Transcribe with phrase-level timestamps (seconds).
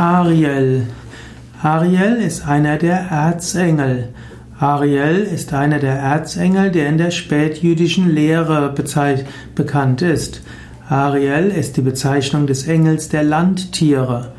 [0.00, 0.86] Ariel.
[1.62, 4.08] Ariel ist einer der Erzengel.
[4.58, 8.74] Ariel ist einer der Erzengel, der in der spätjüdischen Lehre
[9.54, 10.40] bekannt ist.
[10.88, 14.32] Ariel ist die Bezeichnung des Engels der Landtiere.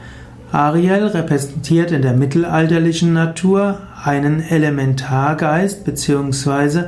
[0.52, 6.86] Ariel repräsentiert in der mittelalterlichen Natur einen Elementargeist bzw.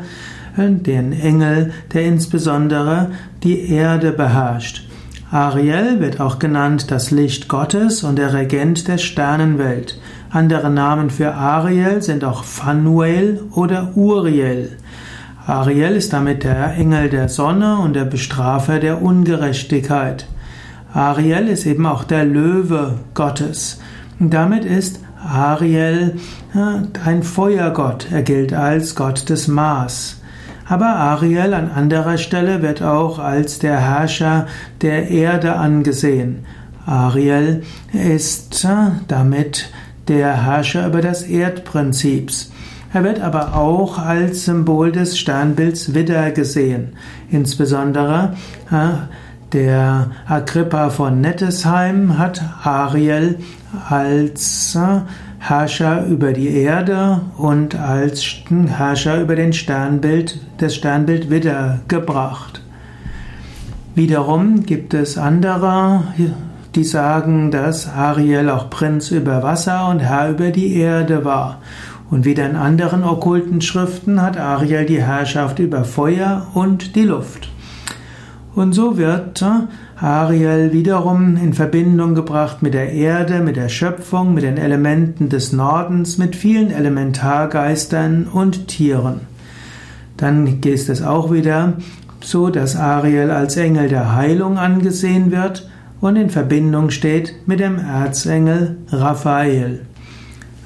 [0.58, 3.12] den Engel, der insbesondere
[3.44, 4.88] die Erde beherrscht.
[5.34, 9.98] Ariel wird auch genannt das Licht Gottes und der Regent der Sternenwelt.
[10.30, 14.78] Andere Namen für Ariel sind auch Phanuel oder Uriel.
[15.48, 20.28] Ariel ist damit der Engel der Sonne und der Bestrafer der Ungerechtigkeit.
[20.94, 23.80] Ariel ist eben auch der Löwe Gottes.
[24.20, 26.20] Damit ist Ariel
[26.54, 28.06] ein Feuergott.
[28.12, 30.22] Er gilt als Gott des Mars.
[30.68, 34.48] Aber Ariel an anderer Stelle wird auch als der Herrscher
[34.82, 36.46] der Erde angesehen.
[36.86, 39.70] Ariel ist äh, damit
[40.08, 42.52] der Herrscher über das Erdprinzips.
[42.94, 46.94] Er wird aber auch als Symbol des Sternbilds Widder gesehen.
[47.32, 48.36] Insbesondere
[48.72, 53.38] äh, der Agrippa von Nettesheim hat Ariel
[53.90, 55.02] als äh,
[55.40, 58.24] Herrscher über die Erde und als
[58.68, 62.62] Herrscher über den Sternbild, das Sternbild Widder gebracht.
[63.96, 66.04] Wiederum gibt es andere,
[66.74, 71.62] die sagen, dass Ariel auch Prinz über Wasser und Herr über die Erde war.
[72.10, 77.53] Und wieder in anderen okkulten Schriften hat Ariel die Herrschaft über Feuer und die Luft.
[78.56, 84.34] Und so wird äh, Ariel wiederum in Verbindung gebracht mit der Erde, mit der Schöpfung,
[84.34, 89.22] mit den Elementen des Nordens, mit vielen Elementargeistern und Tieren.
[90.18, 91.74] Dann ist es auch wieder
[92.22, 97.80] so, dass Ariel als Engel der Heilung angesehen wird und in Verbindung steht mit dem
[97.80, 99.82] Erzengel Raphael.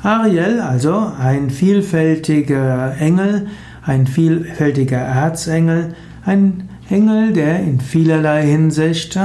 [0.04, 3.48] Ariel, also ein vielfältiger Engel,
[3.84, 5.96] ein vielfältiger Erzengel,
[6.26, 9.20] ein Engel, der in vielerlei Hinsicht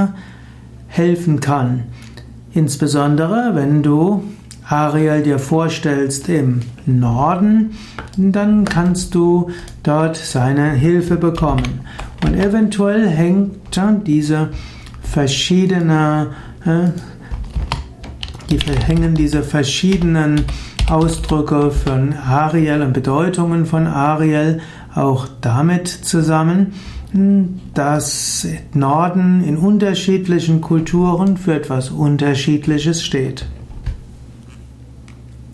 [0.87, 1.83] helfen kann.
[2.53, 4.23] Insbesondere wenn du
[4.69, 7.71] Ariel dir vorstellst im Norden,
[8.17, 9.49] dann kannst du
[9.83, 11.81] dort seine Hilfe bekommen.
[12.23, 13.53] Und eventuell hängt
[14.05, 14.49] diese
[15.01, 16.27] verschiedene,
[16.65, 16.89] äh,
[18.49, 20.45] die hängen diese verschiedenen
[20.89, 24.61] Ausdrücke von Ariel und Bedeutungen von Ariel
[24.95, 26.73] auch damit zusammen,
[27.73, 33.45] dass Norden in unterschiedlichen Kulturen für etwas Unterschiedliches steht.